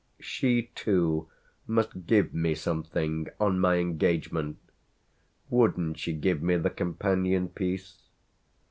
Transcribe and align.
She 0.19 0.71
too 0.73 1.27
must 1.67 2.07
give 2.07 2.33
me 2.33 2.55
something 2.55 3.27
on 3.39 3.59
my 3.59 3.75
engagement 3.75 4.57
wouldn't 5.51 5.99
she 5.99 6.11
give 6.11 6.41
me 6.41 6.55
the 6.57 6.71
companion 6.71 7.49
piece? 7.49 8.01